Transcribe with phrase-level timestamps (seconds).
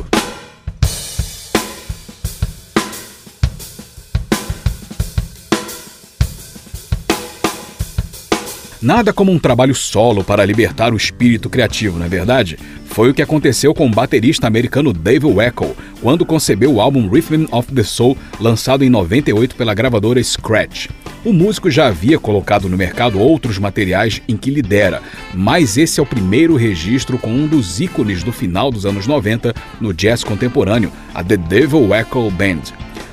[8.82, 12.58] Nada como um trabalho solo para libertar o espírito criativo, não é verdade?
[12.96, 17.44] Foi o que aconteceu com o baterista americano Dave Weckl, quando concebeu o álbum Rhythm
[17.52, 20.88] of the Soul, lançado em 98 pela gravadora Scratch.
[21.22, 25.02] O músico já havia colocado no mercado outros materiais em que lidera,
[25.34, 29.54] mas esse é o primeiro registro com um dos ícones do final dos anos 90
[29.78, 32.62] no jazz contemporâneo, a The Devil Weckl Band.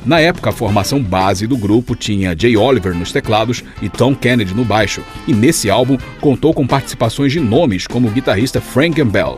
[0.05, 4.53] Na época, a formação base do grupo tinha Jay Oliver nos teclados e Tom Kennedy
[4.53, 9.37] no baixo, e nesse álbum contou com participações de nomes como o guitarrista Frank Bell.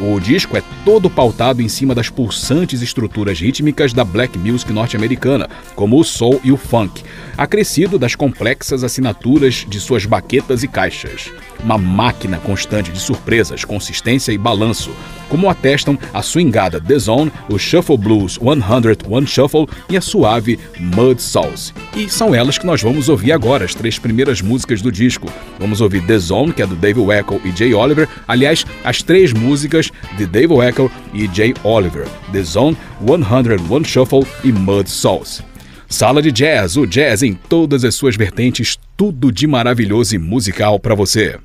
[0.00, 5.48] O disco é todo pautado em cima das pulsantes estruturas rítmicas da black music norte-americana,
[5.76, 7.04] como o soul e o funk,
[7.36, 11.30] acrescido das complexas assinaturas de suas baquetas e caixas.
[11.62, 14.90] Uma máquina constante de surpresas, consistência e balanço,
[15.28, 21.20] como atestam a swingada The Zone, o Shuffle Blues 101 Shuffle e a suave Mud
[21.20, 21.72] Sauce.
[21.96, 25.26] E são elas que nós vamos ouvir agora, as três primeiras músicas do disco.
[25.58, 29.32] Vamos ouvir The Zone, que é do Dave Weckl e Jay Oliver, aliás, as três
[29.32, 35.53] músicas de Dave Weckl e Jay Oliver, The Zone, 101 Shuffle e Mud Sauce.
[35.88, 40.80] Sala de Jazz, o jazz em todas as suas vertentes, tudo de maravilhoso e musical
[40.80, 41.38] para você.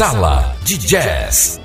[0.00, 1.59] Sala de Jazz.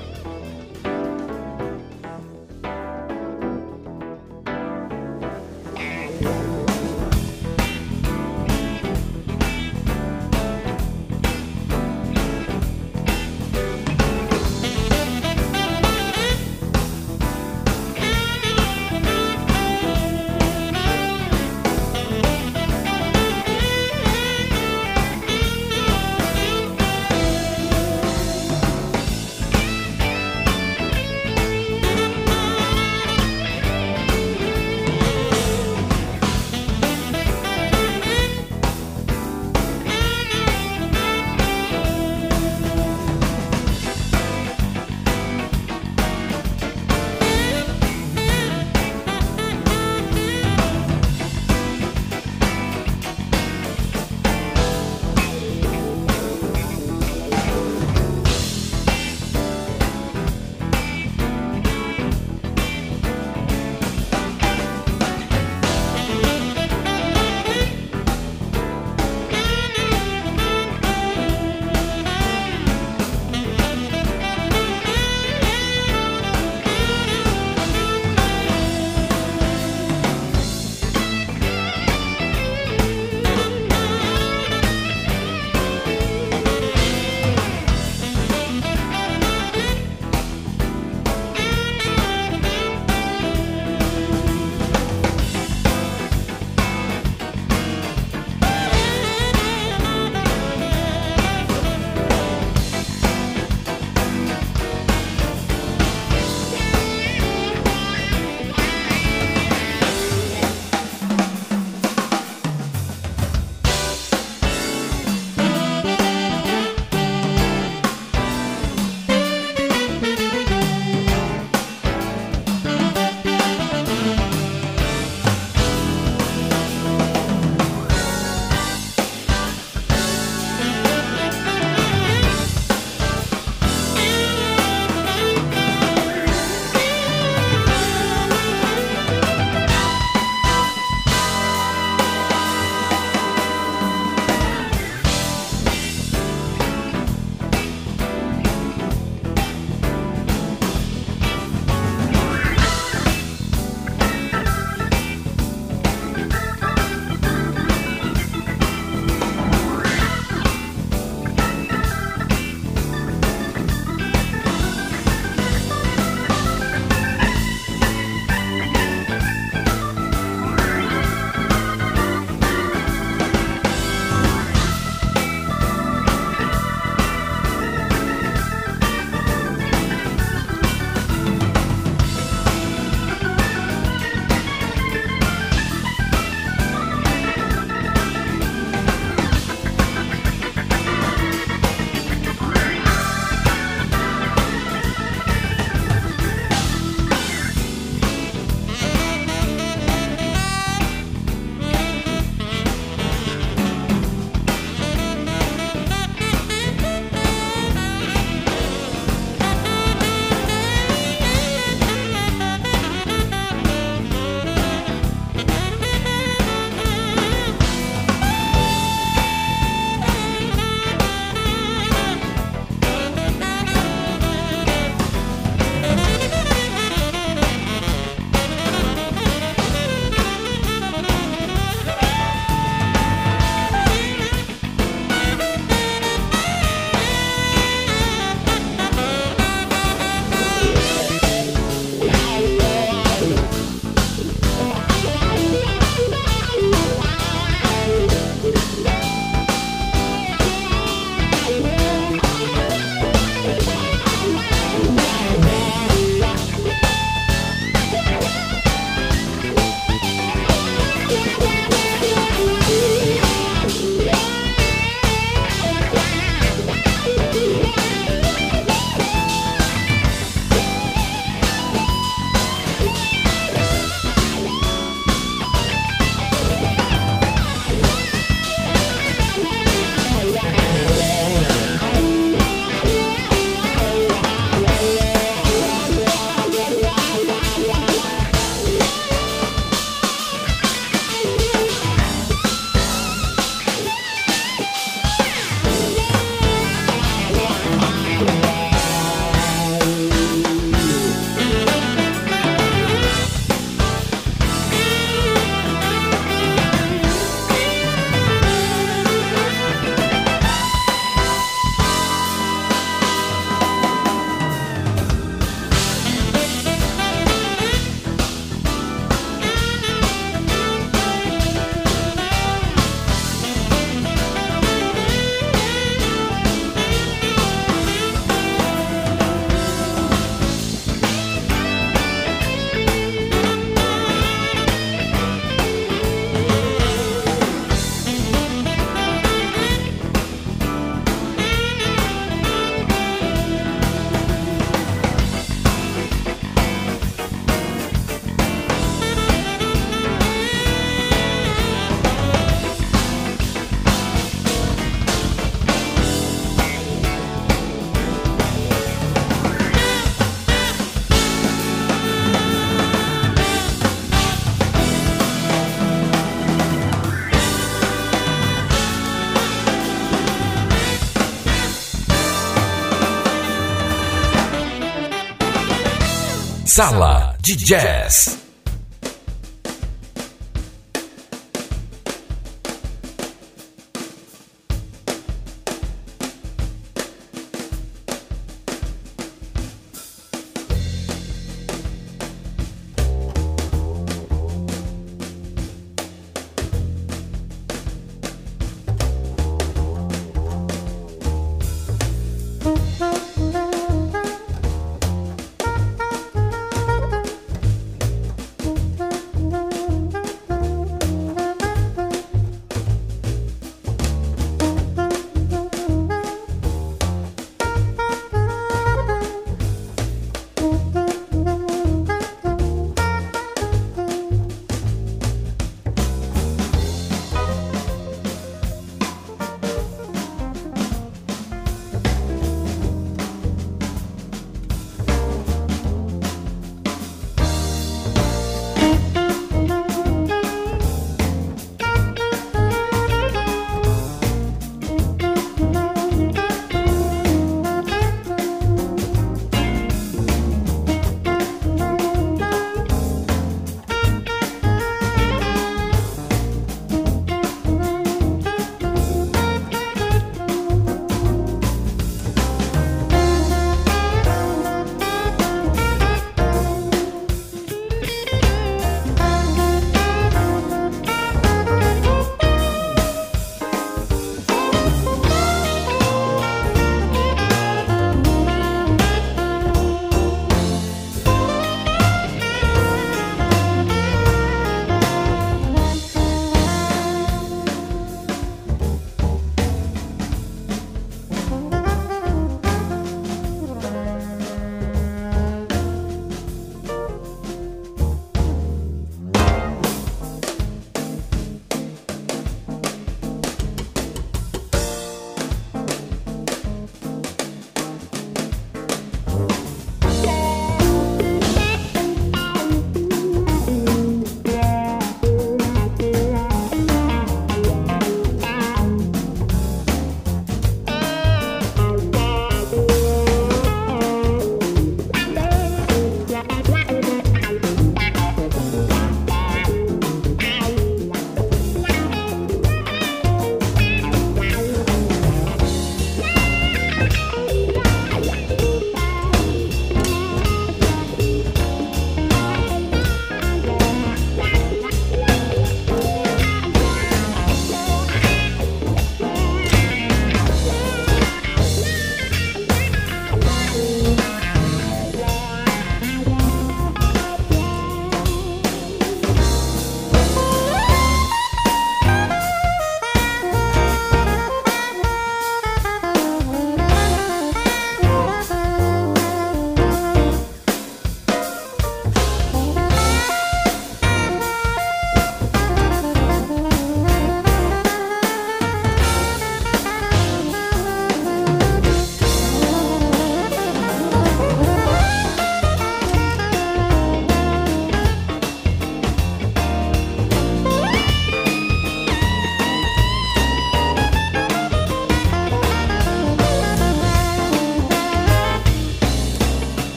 [376.76, 378.35] Sala de Jazz.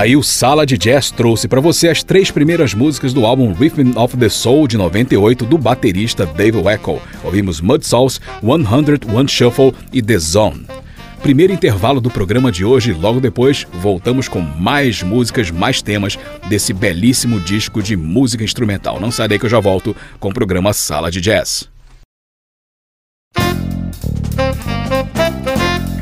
[0.00, 3.98] Aí o Sala de Jazz trouxe para você as três primeiras músicas do álbum Rhythm
[3.98, 6.98] of the Soul de 98 do baterista Dave Echo.
[7.22, 10.66] Ouvimos Mud 100 One Shuffle e The Zone.
[11.20, 16.72] Primeiro intervalo do programa de hoje, logo depois voltamos com mais músicas, mais temas desse
[16.72, 18.98] belíssimo disco de música instrumental.
[18.98, 21.68] Não sai daí que eu já volto com o programa Sala de Jazz.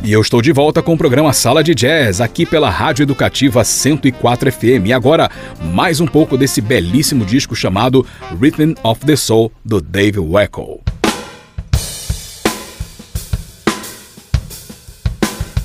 [0.08, 3.62] E eu estou de volta com o programa Sala de Jazz, aqui pela Rádio Educativa
[3.62, 4.86] 104 FM.
[4.86, 5.30] E agora,
[5.62, 8.06] mais um pouco desse belíssimo disco chamado
[8.40, 10.87] Rhythm of the Soul, do Dave Weckl.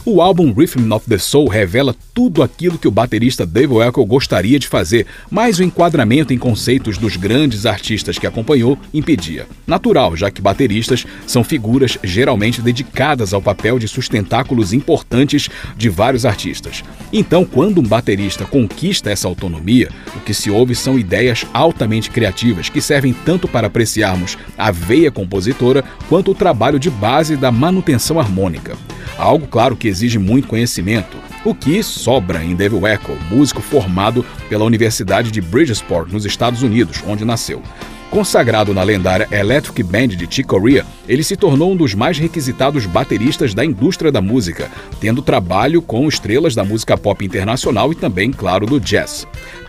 [0.05, 4.59] O álbum Rhythm of the Soul revela tudo aquilo que o baterista Dave Weckl gostaria
[4.59, 9.47] de fazer, mas o enquadramento em conceitos dos grandes artistas que acompanhou impedia.
[9.65, 16.25] Natural, já que bateristas são figuras geralmente dedicadas ao papel de sustentáculos importantes de vários
[16.25, 16.83] artistas.
[17.13, 22.67] Então, quando um baterista conquista essa autonomia, o que se ouve são ideias altamente criativas
[22.67, 28.19] que servem tanto para apreciarmos a veia compositora quanto o trabalho de base da manutenção
[28.19, 28.75] harmônica.
[29.23, 34.65] Algo, claro, que exige muito conhecimento, o que sobra em Dave Weckl, músico formado pela
[34.65, 37.61] Universidade de Bridgeport, nos Estados Unidos, onde nasceu.
[38.09, 42.85] Consagrado na lendária Electric Band de Chick Corea, ele se tornou um dos mais requisitados
[42.85, 48.29] bateristas da indústria da música, tendo trabalho com estrelas da música pop internacional e também,
[48.29, 49.25] claro, do jazz.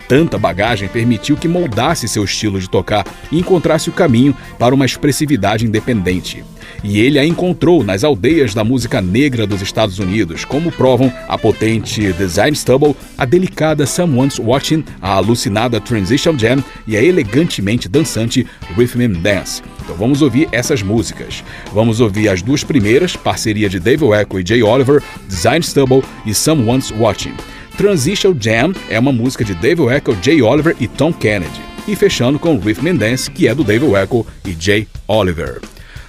[0.08, 4.84] Tanta bagagem permitiu que moldasse seu estilo de tocar e encontrasse o caminho para uma
[4.84, 6.42] expressividade independente
[6.84, 11.38] e ele a encontrou nas aldeias da música negra dos Estados Unidos, como provam a
[11.38, 18.46] potente Design Stubble, a delicada Someone's Watching, a alucinada Transition Jam e a elegantemente dançante
[18.76, 19.62] Rhythm Dance.
[19.82, 21.42] Então vamos ouvir essas músicas.
[21.72, 26.34] Vamos ouvir as duas primeiras, parceria de Dave Echo e Jay Oliver, Design Stubble e
[26.34, 27.34] Someone's Watching.
[27.78, 31.60] Transition Jam é uma música de Dave Echo, Jay Oliver e Tom Kennedy.
[31.88, 35.60] E fechando com Rhythm Dance, que é do Dave Echo e Jay Oliver.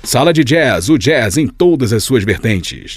[0.06, 2.96] Sala de Jazz, o jazz em todas as suas vertentes.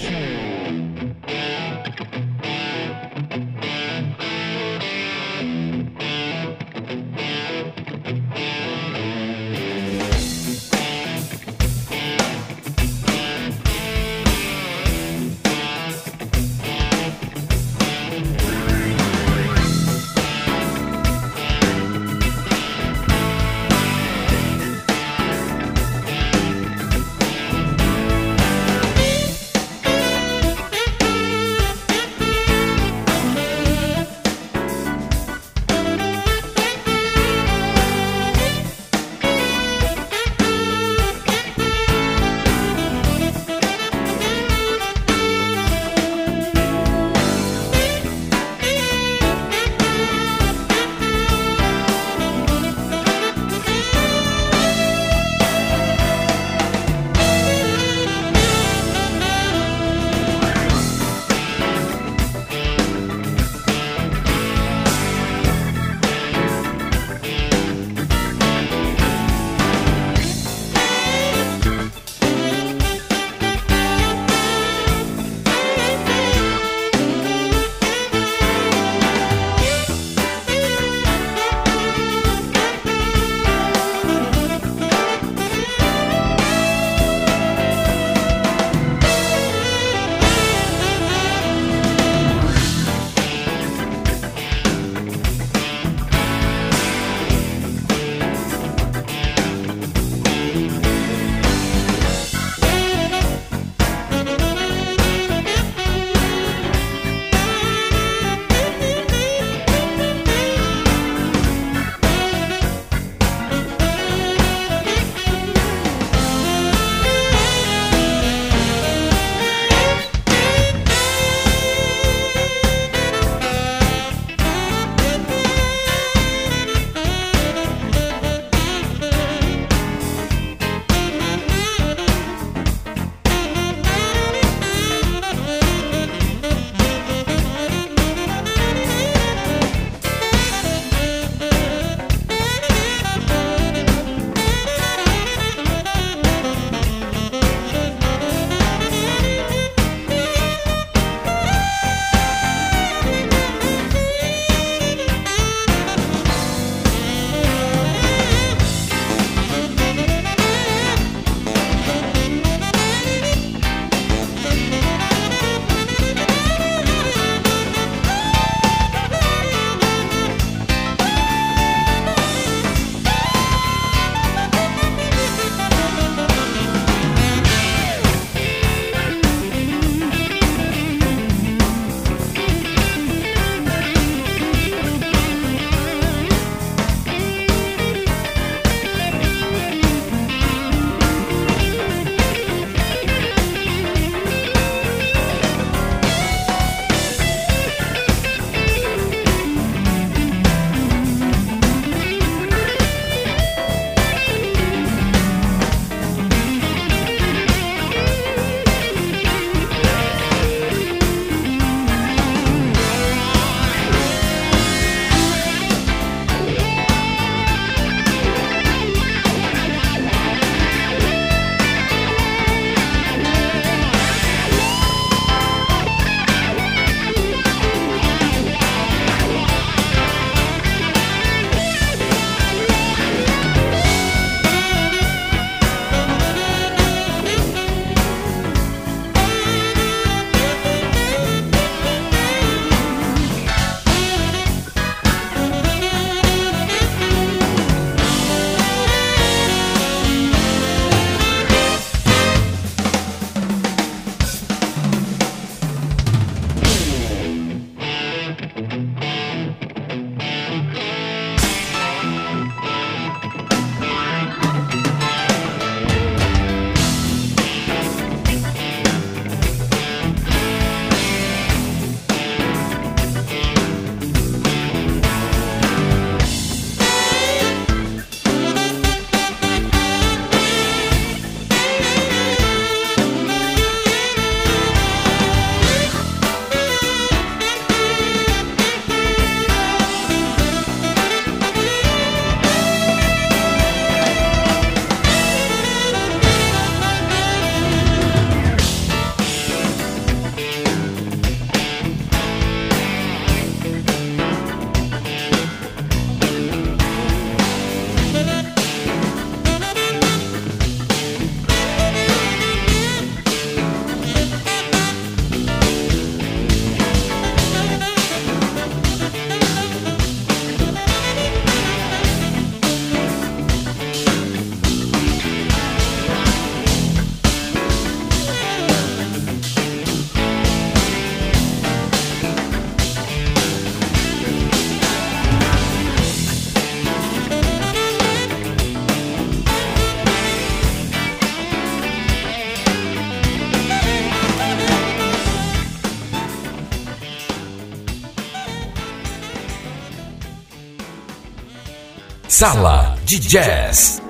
[352.39, 354.08] Sala de Jazz.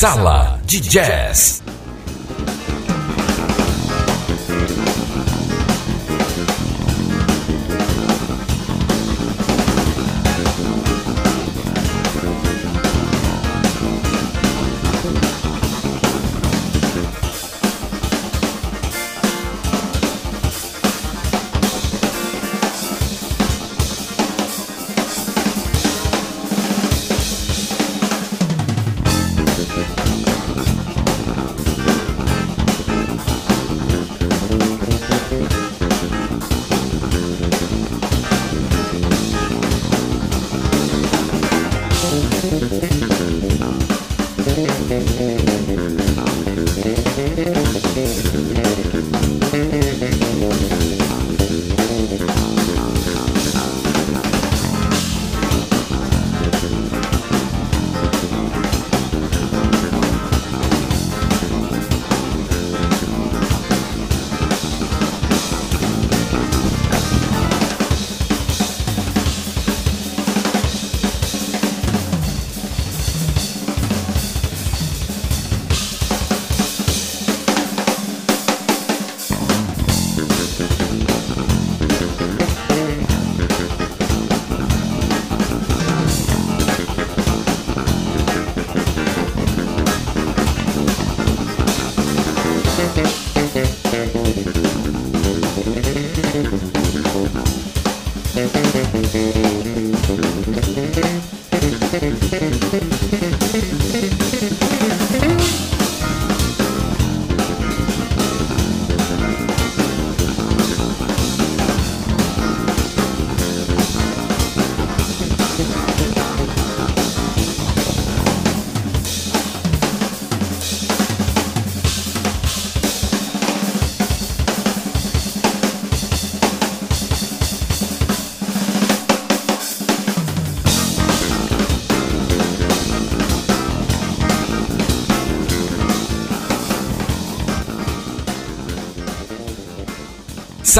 [0.00, 1.60] Sala de Jazz.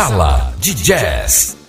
[0.01, 1.60] Sala de Jazz.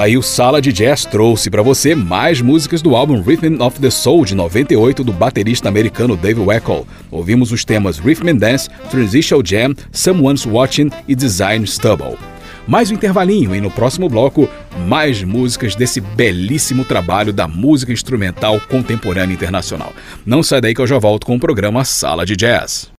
[0.00, 3.90] Aí o Sala de Jazz trouxe para você mais músicas do álbum Rhythm of the
[3.90, 6.86] Soul de 98 do baterista americano Dave Weckl.
[7.10, 12.16] Ouvimos os temas Rhythm and Dance, Transitional Jam, Someone's Watching e Design Stubble.
[12.66, 14.48] Mais um intervalinho e no próximo bloco,
[14.88, 19.92] mais músicas desse belíssimo trabalho da música instrumental contemporânea internacional.
[20.24, 22.90] Não sai daí que eu já volto com o programa Sala de Jazz.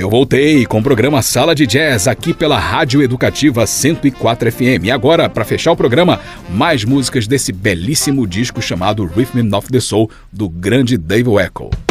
[0.00, 4.84] Eu voltei com o programa Sala de Jazz aqui pela Rádio Educativa 104 FM.
[4.84, 9.78] E agora, para fechar o programa, mais músicas desse belíssimo disco chamado Rhythm of the
[9.78, 11.89] Soul do grande Dave Weckl.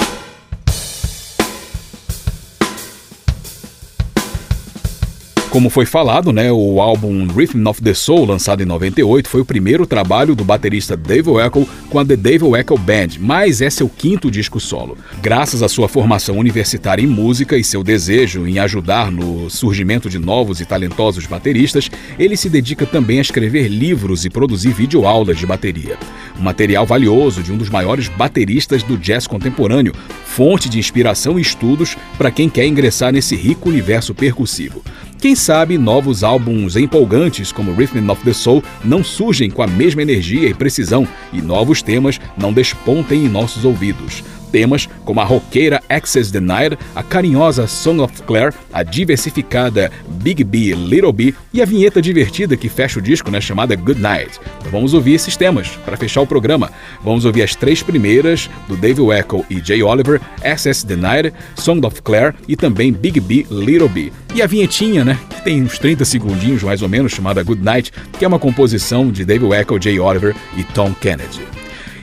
[5.49, 9.45] Como foi falado, né, o álbum Rhythm of the Soul, lançado em 98, foi o
[9.45, 13.89] primeiro trabalho do baterista Dave Weckl com a The Dave Weckl Band, mas é seu
[13.89, 14.95] quinto disco solo.
[15.23, 20.19] Graças à sua formação universitária em música e seu desejo em ajudar no surgimento de
[20.19, 21.89] novos e talentosos bateristas,
[22.19, 25.97] ele se dedica também a escrever livros e produzir videoaulas de bateria.
[26.39, 29.95] Material valioso de um dos maiores bateristas do jazz contemporâneo,
[30.25, 34.83] fonte de inspiração e estudos para quem quer ingressar nesse rico universo percussivo.
[35.19, 40.01] Quem sabe novos álbuns empolgantes como Rhythm of the Soul não surgem com a mesma
[40.01, 44.23] energia e precisão e novos temas não despontem em nossos ouvidos.
[44.51, 50.73] Temas como a roqueira Access Denied, a carinhosa Song of Claire, a diversificada Big B
[50.73, 54.39] Little B e a vinheta divertida que fecha o disco, né, chamada Good Night.
[54.59, 56.71] Então vamos ouvir esses temas para fechar o programa.
[57.03, 62.01] Vamos ouvir as três primeiras do Dave Weckl e Jay Oliver, Access Denied, Song of
[62.01, 64.11] Claire e também Big B Little B.
[64.33, 67.91] E a vinhetinha, né, que tem uns 30 segundinhos mais ou menos, chamada Good Night,
[68.17, 71.58] que é uma composição de Dave Weckl, Jay Oliver e Tom Kennedy.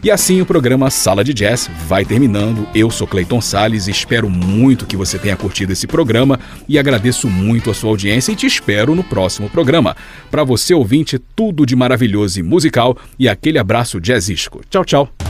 [0.07, 2.65] E assim o programa Sala de Jazz vai terminando.
[2.73, 6.39] Eu sou Clayton Sales espero muito que você tenha curtido esse programa
[6.69, 9.97] e agradeço muito a sua audiência e te espero no próximo programa.
[10.31, 14.61] Para você ouvinte, tudo de maravilhoso e musical e aquele abraço jazzístico.
[14.71, 15.26] Tchau, tchau.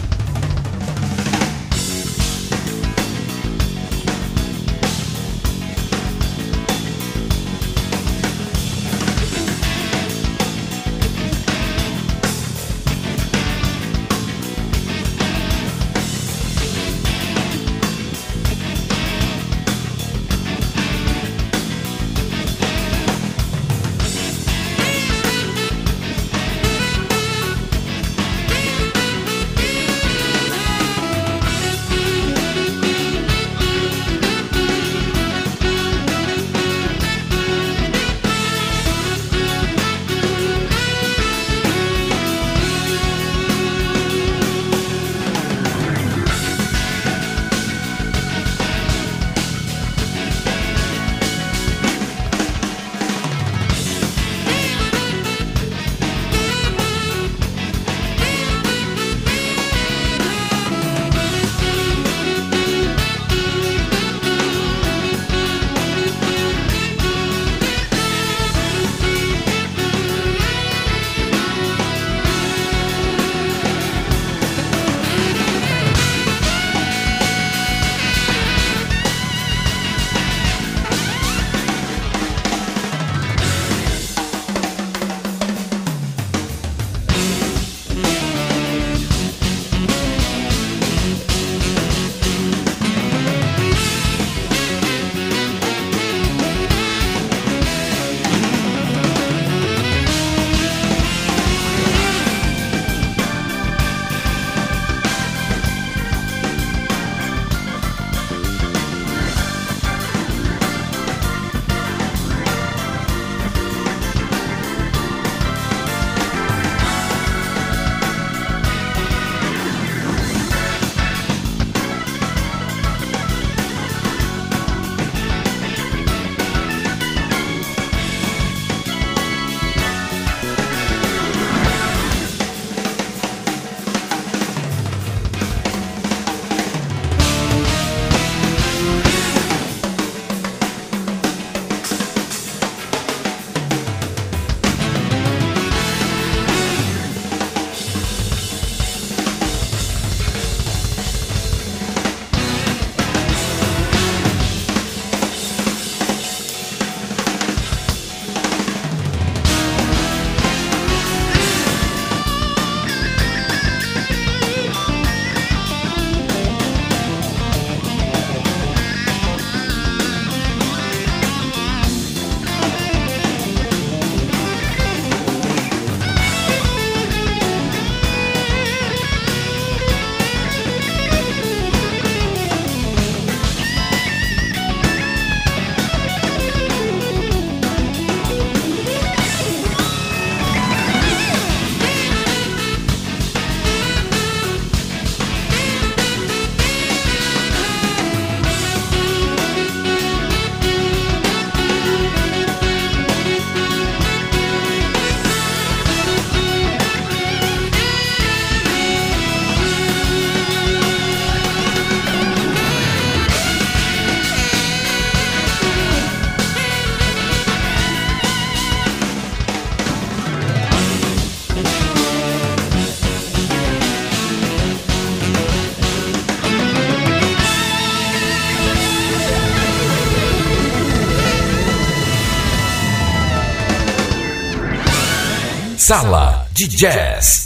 [235.87, 237.46] Sala de Jazz.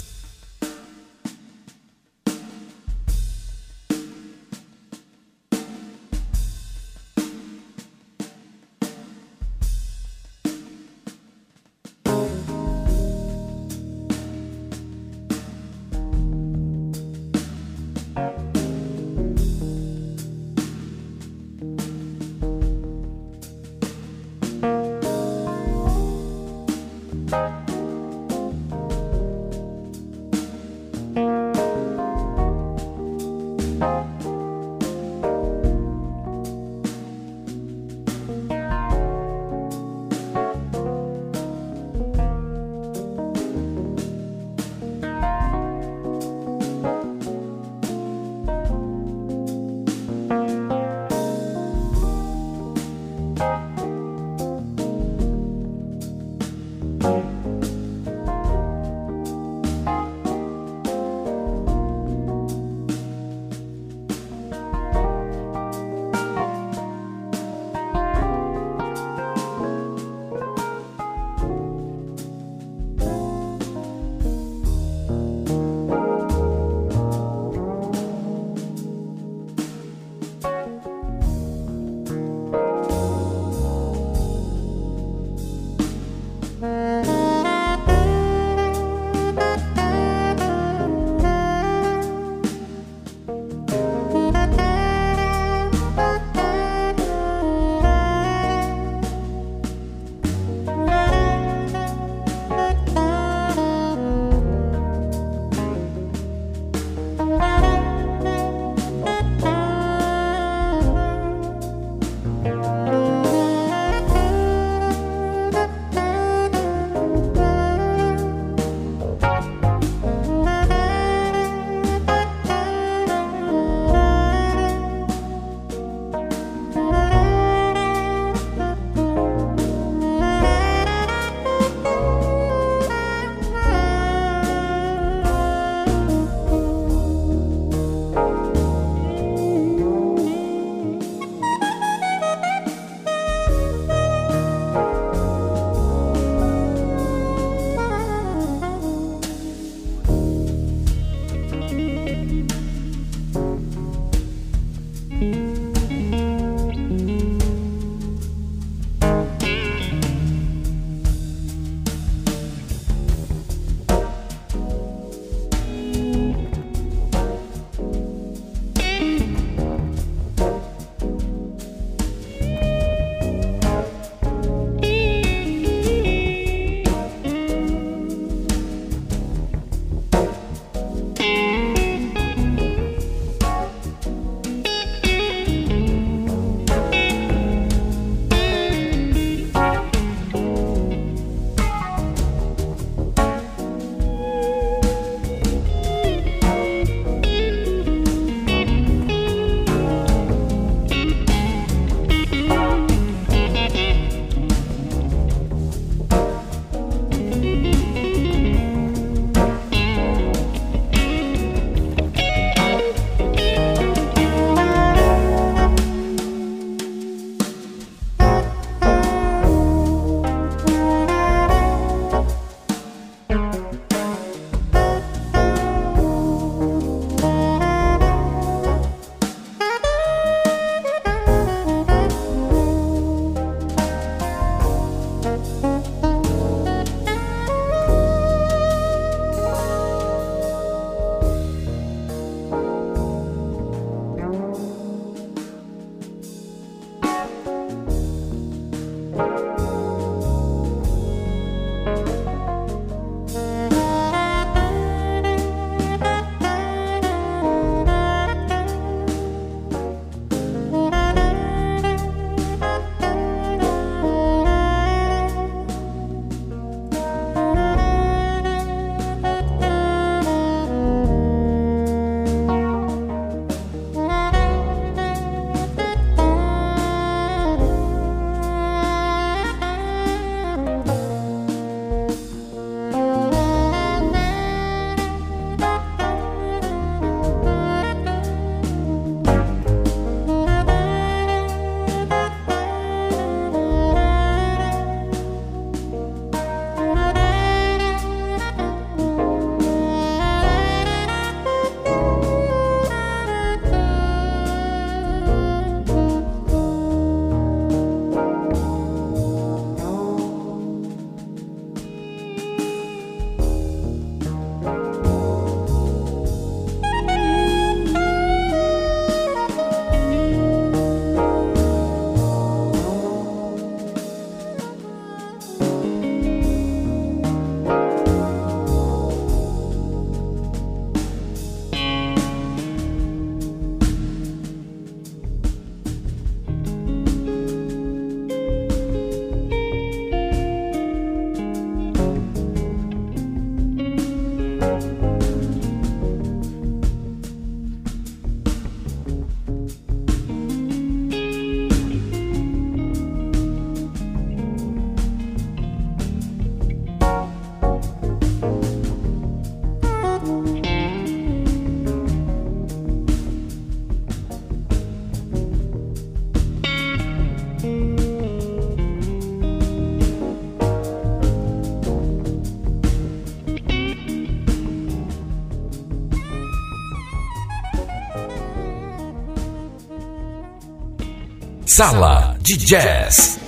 [381.81, 383.39] Sala de Jazz.